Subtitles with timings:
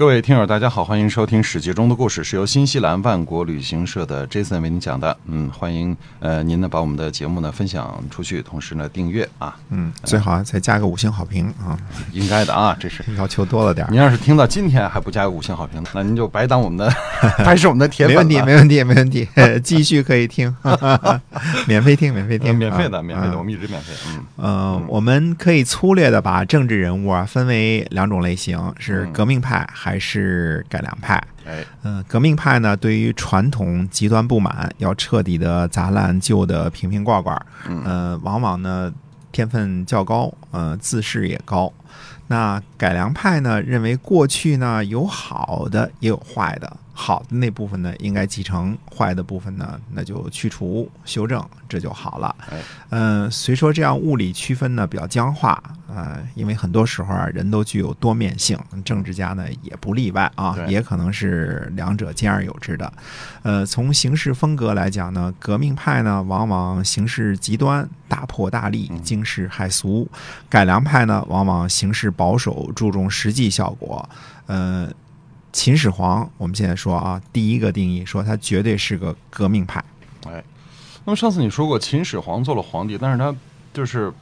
[0.00, 5.14] 各位听友，大家好，欢迎收听《史记》中的故事，是由新西兰万国旅行社的 Jason 为您讲的。
[5.26, 11.78] 嗯，欢迎呃您呢把我们的节目呢分享出去，同时呢订阅啊，嗯，最好再加个五星好评啊，
[12.12, 13.04] 应该的啊，这是。
[13.18, 13.86] 要求多了点。
[13.90, 16.90] 您要是听到今天还不加个五星好评，那您就白当我们的
[17.44, 19.28] 还是我们的铁粉没问题，没问题，没问题，
[19.62, 20.56] 继续可以听，
[21.68, 23.02] 免费听，免费听，免费的，啊。
[23.02, 23.92] 免费的，啊我们一直免费。
[24.08, 29.12] 嗯，呃，我们可以粗略的把政治人物啊分为两种类型，是嗯。
[29.12, 31.22] 革命派还是改良派。
[31.46, 38.92] 哎，嗯，革命派呢，对于传统极端不满，要彻底的砸烂旧的瓶瓶罐罐，嗯呃，往往呢
[39.32, 41.72] 天分较高，呃，自视也高。
[42.28, 52.36] 那改良派呢，认为过去呢有好的也有坏的，好的那部分呢应该继承，坏的部分呢那就去除修正，这就好了。
[52.50, 52.58] 哎，
[52.90, 62.92] 嗯、虽说这样物理区分呢比较僵化，呃，因为很多时候啊人都具有多面性，政治家呢也不例外啊，也可能是两者兼而有之的。
[63.42, 70.06] 呃，从行事风格来讲呢，革命派呢往往行事极端，大破大立，嗯惊世骇俗；
[70.50, 74.06] 改良派呢往往行事保守，注重实际效果。
[74.46, 74.90] 呃，
[75.52, 79.84] 秦始皇，我们现在说啊，第一个定义说他绝对是个革命派。
[80.26, 80.42] 哎，
[81.04, 83.34] 那么上次你说过秦始皇做了皇帝，但是他
[83.72, 84.12] 就是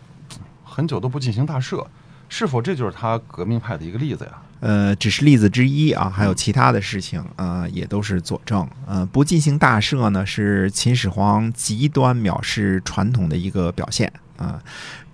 [0.64, 1.86] 很久都不进行大赦，
[2.28, 4.32] 是否这就是他革命派的一个例子呀？
[4.60, 8.68] 呃，只是例子之一啊，还有其他的事情，呃，也都是佐证。
[8.86, 14.60] 呃，不进行大赦呢，是秦始皇极端藐视传统的一个表现啊、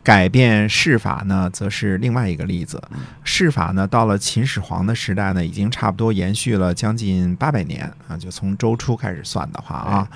[0.05, 2.81] 改变世法呢，则是另外一个例子。
[3.25, 10.09] 世法呢，到了秦始皇的时代呢，已经差不多延续了将近八百年啊，就从周初开始算的话啊，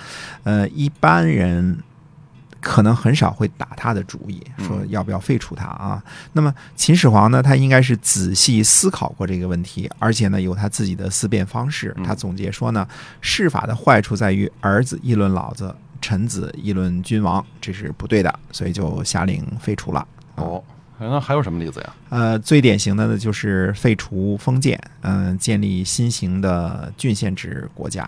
[0.45, 1.79] 呃，一般人
[2.61, 6.03] 可能很少会打他的主意，说要不要废除他啊。
[6.35, 11.95] 那么秦始皇呢，他应该是仔细思考过这个问题，而且呢有他自己的思辨方式。
[11.97, 12.87] 嗯他总结说呢，
[13.23, 20.07] 世法的坏处在于儿子议论老子，臣子议论君王，这是不对的，所以就下令废除了。
[20.37, 20.63] 哦，
[20.99, 21.95] 那还有什么例子呀？
[22.09, 28.03] 呃，最典型的呢就是废除封建，嗯、建立新型的郡县制国家。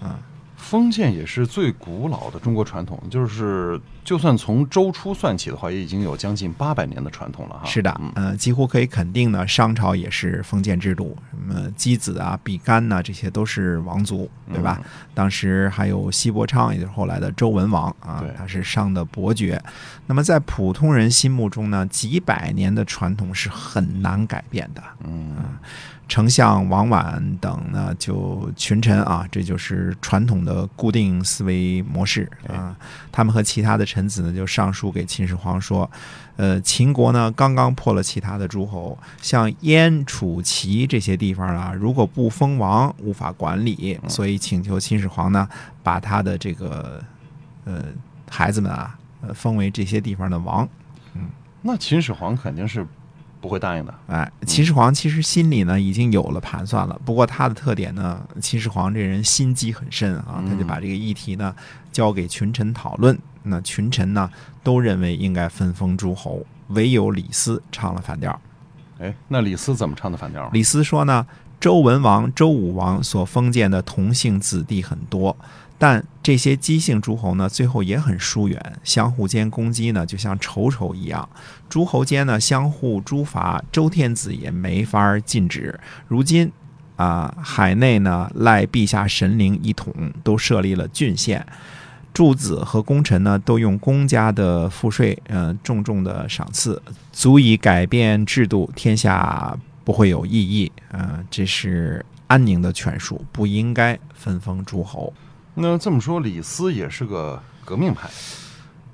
[0.00, 0.18] 啊、
[0.62, 7.64] 封建也是最古老的中国传统，就是就算从周初算起的话，也已经有将近八百年的传统了哈。
[7.66, 14.78] 是的嗯，呃，几乎可以肯定呢，商朝也是封建制度，什么箕子啊、比干呐、这些都是王族，对吧？
[14.82, 19.62] 嗯当时还有西伯昌，也就是后来的周文王啊，他是商的伯爵。
[20.06, 24.82] 那么在普通人心目中呢，几百年的传统是很难改变的。
[25.04, 25.36] 嗯，
[26.12, 32.76] 丞相王绾等呢，就群臣啊，这就是传统的固定思维模式啊。
[33.10, 35.90] 他们和其他的臣子呢，就上书给秦始皇说，
[36.36, 45.48] 呃，秦国呢刚刚破了其他的诸侯，像燕、楚、齐这些地方啊，如果不封王，无法管理，所以请求秦始皇呢，
[45.82, 47.02] 把他的这个
[47.64, 47.84] 呃
[48.28, 50.68] 孩子们啊，呃封为这些地方的王。
[51.14, 51.30] 嗯
[51.62, 52.86] 那秦始皇肯定是
[53.42, 53.92] 不会答应的。
[54.06, 61.54] 哎，秦始皇其实心里呢已经有了盘算了，不过他的特点呢，秦始皇这人心机很深啊，他就把这个议题呢
[61.90, 63.18] 交给群臣讨论。
[63.42, 64.30] 那群臣呢
[64.62, 68.40] 都认为应该分封诸侯，唯有李斯唱了反调。
[69.02, 70.48] 哎，那李斯怎么唱的反调？
[70.52, 71.26] 李斯说呢，
[71.58, 75.36] 周文王、周武王所封建的同姓子弟很多，
[75.76, 81.28] 但这些姬姓诸侯呢，最后也很疏远，相互间攻击呢，就像仇仇一样。
[81.68, 85.80] 诸侯间呢，相互诛伐，周天子也没法儿禁止。
[86.06, 86.52] 如今
[86.94, 89.92] 啊、海内呢赖陛下神灵一统，
[90.22, 91.44] 都设立了郡县。
[92.12, 96.80] 诸子和功臣呢，都用公家的赋税，呃，重重的赏赐，
[97.12, 100.70] 足以改变制度，天下不会有异议。
[100.90, 105.12] 呃，这是安宁的权术，不应该分封诸侯。
[105.54, 108.08] 那这么说，李斯也是个革命派。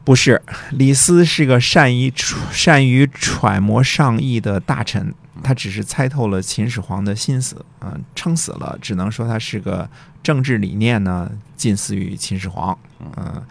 [0.05, 2.12] 不是，李斯是个善于
[2.50, 5.12] 善于揣摩上意的大臣，
[5.43, 9.88] 他只是猜透了秦始皇的心思，嗯、撑死了，只能说他是个
[10.23, 13.43] 政治理念呢近似于秦始皇，嗯、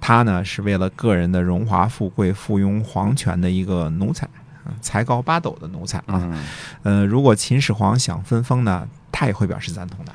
[0.00, 4.28] 他呢是为了个人的荣华富贵附庸皇权的一个奴才，
[4.80, 6.36] 才高八斗的奴才啊，
[6.82, 10.12] 嗯，如果秦始皇想分封呢，他也会表示赞同的。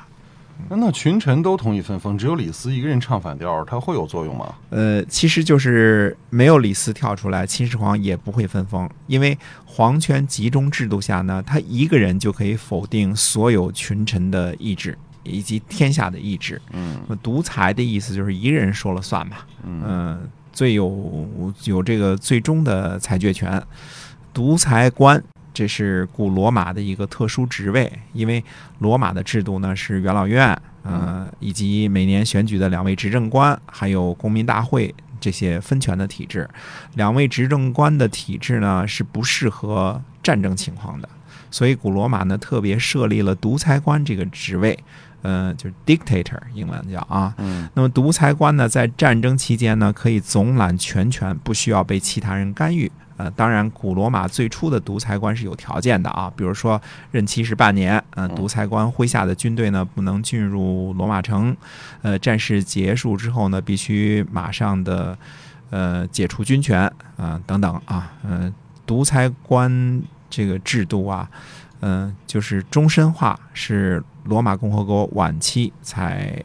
[0.68, 4.54] 那那群臣都同意分封，只有李斯一个人唱反调，他会有作用吗？
[4.70, 16.60] 呃，其实就是没有李斯跳出来，秦始皇也不会分封，因为皇权集中制度下呢，他一个人就可以否定所有群臣的意志以及天下的意志。
[16.72, 21.28] 嗯那独裁的意思就是一个人说了算嘛，嗯嗯、最有
[21.64, 23.62] 有这个最终的裁决权。
[24.32, 25.22] 独裁官，
[25.54, 28.42] 这是古罗马的一个特殊职位，因为
[28.80, 36.46] 罗马的制度呢是元老院，呃，以及每年选举的两位执政官，还有公民大会这些分权的体制。
[36.96, 41.08] 两位执政官的体制呢是不适合战争情况的，
[41.52, 44.76] 所以古罗马呢特别设立了独裁官这个职位，
[45.22, 47.32] 呃，就是 dictator，英文叫啊。
[47.38, 52.90] 嗯那么独裁官呢，在战争期间呢，可以总揽全权，不需要被其他人干预。
[53.16, 56.80] 呃，当然，古罗马最初的独裁官是有条件的啊，比如说
[57.10, 61.56] 任期是半年，呃，独裁官麾下的军队呢不能进入罗马城，
[62.02, 65.16] 呃，战事结束之后呢，必须马上的
[65.70, 68.52] 呃解除军权啊、等等啊，呃，
[68.84, 71.30] 独裁官这个制度啊，
[71.80, 76.42] 嗯、就是终身化，是罗马共和国晚期才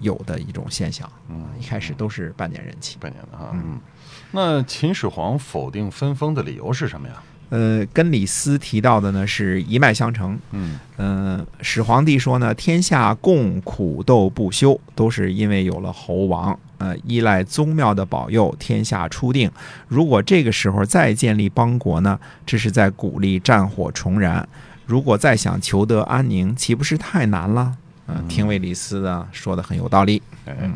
[0.00, 1.10] 有的一种现象。
[1.28, 2.96] 嗯，一开始都是半年任期。
[3.00, 3.50] 半年的哈。
[3.52, 3.80] 嗯嗯，
[4.32, 7.14] 那秦始皇否定分封的理由是什么呀？
[7.50, 10.38] 呃，跟李斯提到的呢是一脉相承。
[10.52, 16.56] 嗯嗯、始皇帝说呢，天下共苦斗不休，都是因为有了侯王。
[16.78, 19.50] 呃，依赖宗庙的保佑，天下初定。
[19.86, 24.48] 如果这个时候再建立邦国呢，这是在鼓励战火重燃。
[24.86, 27.76] 如果再想求得安宁，岂不是太难了？
[28.14, 30.20] 呃，听韦李斯的说的很有道理。
[30.46, 30.74] 哎嗯，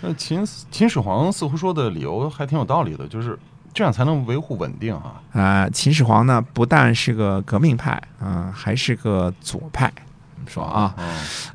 [0.00, 3.38] 那秦秦始皇似乎说的理由还挺有道理的，就是
[3.72, 5.20] 这样才能维护稳定啊。
[5.32, 9.92] 啊、秦始皇呢，不但是个革命派，啊、还是个左派。
[10.46, 11.04] 说啊，嗯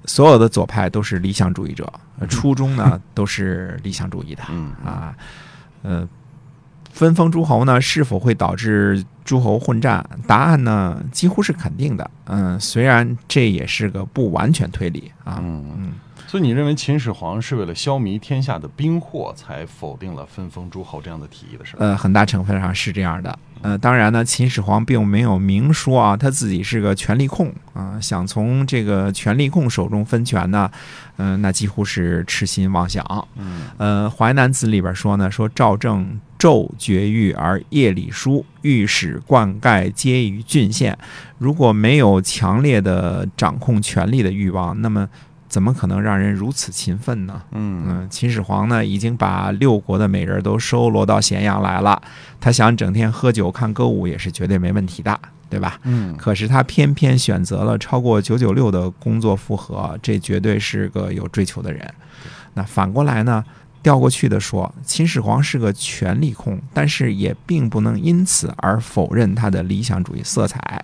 [0.06, 5.16] 所有的左派都是理想主义者，呃初衷呢 都是理想主义的嗯啊。
[5.84, 6.08] 呃，
[6.92, 10.04] 分封诸侯呢，是否会导致诸侯混战？
[10.28, 12.12] 答案呢，几乎是肯定的。
[12.26, 15.40] 嗯，虽然这也是个不完全推理啊。
[15.42, 15.92] 嗯嗯，
[16.28, 21.86] 所以你认为秦始皇是为了消弭天下的兵祸，才否定了分封诸侯这样的提议的是吧？
[21.86, 23.40] 呃，很大成分上是这样的。
[23.62, 30.70] 呃，当然呢，秦始皇并没有明说啊，他自己是个权力控啊、想从这个权力控手中分权呢，
[31.18, 33.06] 嗯、那几乎是痴心妄想。
[33.36, 40.98] 嗯呃，《淮南子》里边说呢，说赵正昼绝狱而夜里书，御史灌溉皆于郡县。
[41.38, 45.10] 如果没有强烈的掌控权力的欲望，那么
[45.50, 47.42] 怎么可能让人如此勤奋呢？
[47.52, 52.02] 嗯嗯，秦始皇呢，已经把六国的美人都收罗到咸阳来了，
[52.40, 55.20] 他想整天喝酒看歌舞也是绝对没问题的，
[55.50, 55.78] 对吧？
[55.84, 61.94] 嗯可是他偏偏选择了超过九九六的工作负荷，这绝对是个有追求的人。
[62.54, 63.44] 那反过来呢，
[63.82, 70.84] 调过去的说，秦始皇是个权力控，但是也并不能因此而否认他的理想主义色彩。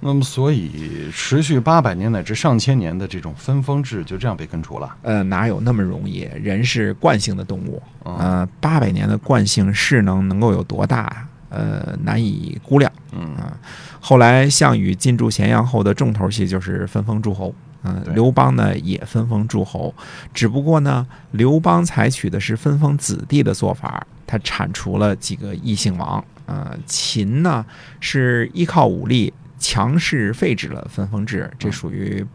[0.00, 4.96] 那么所以持续八百年乃至上千年的这种分封制就这样被根除了。
[5.02, 6.20] 呃，哪有那么容易？
[6.40, 11.26] 人是惯性的动物，嗯呃，八百年的惯性势能能够有多大？
[11.48, 12.90] 呃，难以估量。
[13.12, 13.56] 嗯啊，
[14.00, 17.54] 后来项羽进驻咸阳后的重头戏就是分封诸侯。
[17.84, 19.94] 嗯、刘邦呢也分封诸侯，
[20.34, 26.22] 只不过呢，刘邦采取的是分封子弟的做法，他铲除了几个异姓王。
[26.46, 27.64] 呃，秦呢
[28.00, 32.26] 是依靠武力强势废止了分封制，这属于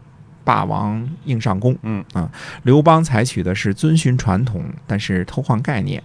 [0.44, 1.76] 霸王硬上弓。
[1.82, 2.30] 嗯啊，
[2.62, 6.02] 刘邦采取的是遵循传统，但是偷换概念。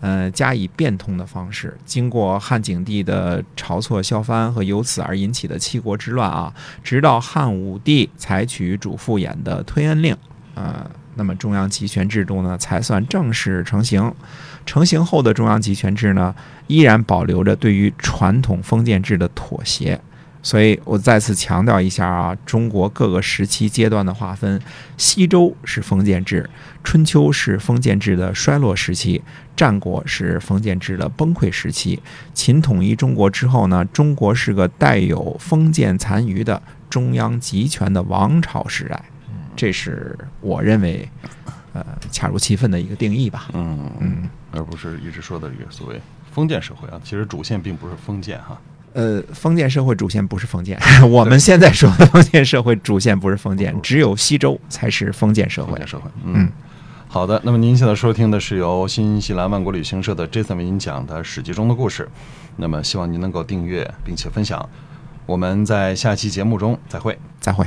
[0.00, 10.16] 呃，加以变通的方式，经过汉景帝的晁错、削藩和由此而引起的七国之乱啊，直到汉武帝采取主父偃的推恩令，
[10.54, 14.14] 呃，那么中央集权制度呢才算正式成型。
[14.64, 16.32] 成型后的中央集权制呢，
[16.68, 20.00] 依然保留着对于传统封建制的妥协。
[20.42, 24.60] 所以我再次强调一下啊，中国各个时期阶段的划分：
[24.96, 26.48] 西周是封建制，
[26.84, 29.22] 春秋是封建制的衰落时期，
[29.56, 32.00] 战国是封建制的崩溃时期。
[32.32, 39.02] 秦统一中国之后呢，中国是个带有封建残余的中央集权的王朝时代。
[39.56, 41.08] 这是我认为，
[41.72, 43.48] 呃，恰如其分的一个定义吧。
[43.54, 48.56] 嗯嗯，而不是一直说的这个所谓封建社会啊，其实主线并不是封建哈。
[48.98, 50.76] 呃，封建社会主线不是封建，
[51.08, 55.86] 我们现在说的封建社会主线不是封建，只有西周才是封建社会封建。
[55.86, 56.50] 社会，嗯。
[57.06, 62.08] 好的，那么您现在收听的是由新西兰万国旅行社的 Jason 为您讲的《史记》中的故事。
[62.56, 64.68] 那么希望您能够订阅并且分享。
[65.26, 67.16] 我们在下期节目中再会。
[67.38, 67.64] 再会。